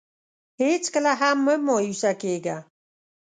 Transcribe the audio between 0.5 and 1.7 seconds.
هېڅکله هم مه